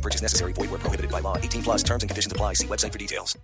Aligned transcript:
No 0.00 0.02
purchase 0.02 0.22
necessary. 0.22 0.54
Void 0.54 0.70
where 0.70 0.78
prohibited 0.80 1.10
by 1.10 1.20
law. 1.20 1.36
18 1.36 1.62
plus 1.62 1.82
terms 1.82 2.02
and 2.02 2.08
conditions 2.10 2.32
apply. 2.32 2.54
See 2.54 2.66
website 2.66 2.90
for 2.92 2.98
details. 2.98 3.36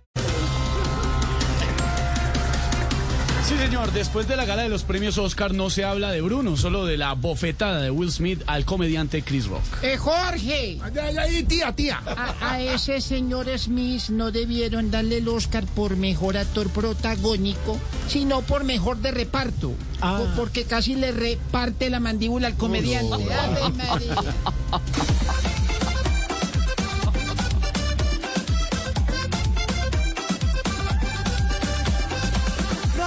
Sí, 3.47 3.55
señor. 3.57 3.91
Después 3.93 4.27
de 4.27 4.35
la 4.35 4.43
gala 4.43 4.63
de 4.63 4.69
los 4.69 4.83
premios 4.83 5.17
Oscar 5.17 5.53
no 5.53 5.69
se 5.69 5.85
habla 5.85 6.11
de 6.11 6.19
Bruno, 6.21 6.57
solo 6.57 6.85
de 6.85 6.97
la 6.97 7.13
bofetada 7.13 7.79
de 7.79 7.91
Will 7.91 8.11
Smith 8.11 8.41
al 8.45 8.65
comediante 8.65 9.21
Chris 9.21 9.45
Rock. 9.47 9.61
Eh, 9.83 9.95
Jorge, 9.97 10.79
Ay, 10.83 11.15
ay, 11.17 11.43
tía, 11.43 11.71
tía. 11.73 12.01
a, 12.05 12.35
a 12.53 12.61
ese 12.61 12.99
señor 12.99 13.47
Smith 13.57 14.09
no 14.09 14.31
debieron 14.31 14.91
darle 14.91 15.19
el 15.19 15.27
Oscar 15.29 15.63
por 15.65 15.95
mejor 15.95 16.35
actor 16.35 16.69
protagónico, 16.71 17.79
sino 18.09 18.41
por 18.41 18.65
mejor 18.65 18.97
de 18.97 19.11
reparto. 19.11 19.71
Ah. 20.01 20.17
Po- 20.19 20.41
Porque 20.41 20.65
casi 20.65 20.95
le 20.95 21.13
reparte 21.13 21.89
la 21.89 22.01
mandíbula 22.01 22.47
al 22.47 22.57
comediante. 22.57 23.33
Ave 23.33 23.69
María. 23.77 24.15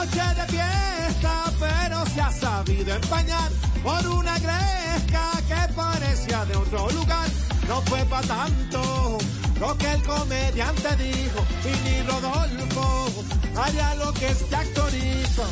Noche 0.01 0.23
de 0.35 0.47
fiesta, 0.47 1.53
pero 1.61 2.06
se 2.06 2.20
ha 2.23 2.33
sabido 2.33 2.95
empañar 2.95 3.51
por 3.83 4.07
una 4.09 4.39
gresca 4.39 5.31
que 5.47 5.75
parecía 5.75 6.42
de 6.47 6.57
otro 6.57 6.89
lugar. 6.92 7.29
No 7.69 7.83
fue 7.83 8.03
para 8.07 8.27
tanto 8.27 9.19
lo 9.61 9.77
que 9.77 9.92
el 9.92 10.03
comediante 10.03 10.97
dijo, 10.97 11.45
y 11.67 11.91
ni 11.91 12.03
Rodolfo 12.05 13.25
haría 13.55 13.95
lo 13.97 14.11
que 14.15 14.29
este 14.29 14.57
actor 14.57 14.91
hizo. 14.95 15.45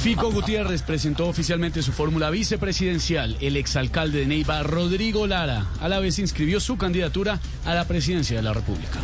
Fico 0.00 0.32
Gutiérrez 0.32 0.82
presentó 0.82 1.28
oficialmente 1.28 1.80
su 1.82 1.92
fórmula 1.92 2.28
vicepresidencial. 2.30 3.36
El 3.40 3.56
exalcalde 3.56 4.18
de 4.18 4.26
Neiva, 4.26 4.64
Rodrigo 4.64 5.28
Lara, 5.28 5.66
a 5.80 5.88
la 5.88 6.00
vez 6.00 6.18
inscribió 6.18 6.58
su 6.58 6.76
candidatura 6.76 7.38
a 7.64 7.72
la 7.72 7.84
presidencia 7.84 8.36
de 8.36 8.42
la 8.42 8.52
República. 8.52 8.98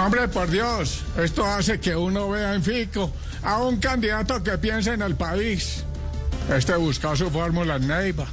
Hombre, 0.00 0.26
por 0.28 0.48
Dios, 0.48 1.02
esto 1.18 1.44
hace 1.44 1.78
que 1.78 1.94
uno 1.94 2.30
vea 2.30 2.54
en 2.54 2.62
Fico 2.62 3.12
a 3.42 3.58
un 3.58 3.76
candidato 3.78 4.42
que 4.42 4.56
piense 4.56 4.94
en 4.94 5.02
el 5.02 5.14
país. 5.14 5.84
Este 6.48 6.74
busca 6.76 7.14
su 7.14 7.30
fórmula 7.30 7.76
en 7.76 7.86
Neiva. 7.86 8.26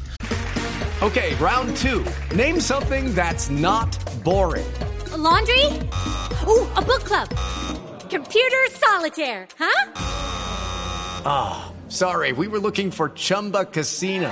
Okay, 1.01 1.35
round 1.35 1.75
two. 1.75 2.05
Name 2.33 2.61
something 2.61 3.13
that's 3.13 3.49
not 3.49 3.89
boring. 4.23 4.65
A 5.11 5.17
laundry? 5.17 5.65
Ooh, 6.47 6.65
a 6.75 6.81
book 6.81 7.03
club. 7.03 7.27
Computer 8.09 8.67
solitaire, 8.71 9.47
huh? 9.59 9.91
Sorry, 11.89 12.31
we 12.31 12.47
were 12.47 12.59
looking 12.59 12.91
for 12.91 13.09
Chumba 13.09 13.65
Casino. 13.65 14.31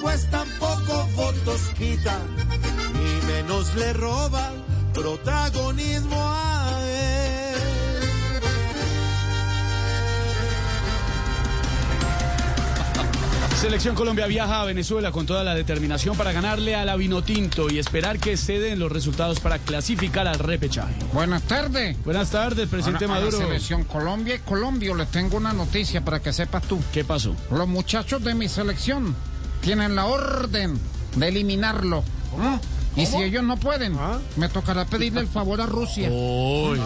Pues 0.00 0.30
tampoco 0.30 1.06
votos 1.16 1.60
quita. 1.78 2.18
Ni 2.94 3.26
menos 3.32 3.74
le 3.74 3.92
roba 3.92 4.52
protagonismo 4.92 6.16
a 6.16 6.80
él. 6.82 7.14
Selección 13.64 13.94
Colombia 13.94 14.26
viaja 14.26 14.60
a 14.60 14.64
Venezuela 14.66 15.10
con 15.10 15.24
toda 15.24 15.42
la 15.42 15.54
determinación 15.54 16.18
para 16.18 16.32
ganarle 16.32 16.74
a 16.74 16.84
la 16.84 16.96
Vinotinto 16.96 17.70
y 17.70 17.78
esperar 17.78 18.18
que 18.18 18.36
se 18.36 18.58
den 18.58 18.78
los 18.78 18.92
resultados 18.92 19.40
para 19.40 19.58
clasificar 19.58 20.28
al 20.28 20.38
repechaje. 20.38 20.92
Buenas 21.14 21.44
tardes. 21.44 21.96
Buenas 22.04 22.30
tardes, 22.30 22.68
presidente 22.68 23.06
a 23.06 23.08
la 23.08 23.14
Maduro. 23.14 23.38
selección 23.38 23.84
Colombia 23.84 24.34
y 24.34 24.40
Colombia, 24.40 24.94
les 24.94 25.10
tengo 25.10 25.38
una 25.38 25.54
noticia 25.54 26.04
para 26.04 26.20
que 26.20 26.34
sepas 26.34 26.64
tú. 26.64 26.78
¿Qué 26.92 27.04
pasó? 27.04 27.34
Los 27.50 27.66
muchachos 27.66 28.22
de 28.22 28.34
mi 28.34 28.50
selección 28.50 29.16
tienen 29.64 29.96
la 29.96 30.04
orden 30.04 30.78
de 31.16 31.28
eliminarlo. 31.28 32.04
¿Mm? 32.36 33.00
Y 33.00 33.06
si 33.06 33.16
ellos 33.16 33.42
no 33.42 33.56
pueden, 33.56 33.96
me 34.36 34.48
tocará 34.48 34.84
pedirle 34.84 35.20
el 35.20 35.26
favor 35.26 35.60
a 35.60 35.66
Rusia. 35.66 36.08
Uy. 36.10 36.78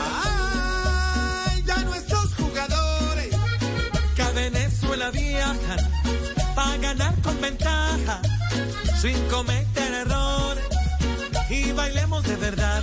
Ay, 0.00 1.62
ya 1.66 1.82
nuestros 1.82 2.34
jugadores 2.34 3.34
que 4.14 4.22
a 4.22 4.30
Venezuela 4.30 5.10
viajan 5.10 5.78
para 6.54 6.76
ganar 6.78 7.14
con 7.22 7.40
ventaja, 7.40 8.22
sin 9.02 9.20
cometer 9.28 9.92
errores 9.92 10.64
y 11.50 11.72
bailemos 11.72 12.22
de 12.24 12.36
verdad 12.36 12.82